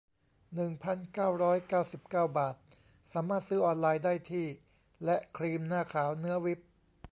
[0.55, 2.55] หนึ่งพันเก้าร้อยเก้าสิบเก้า บาท
[3.13, 4.47] สามารถซื้อออนไลน์ได้ที่
[5.05, 6.59] และ ครีมหน้าขาวเนื้อวิป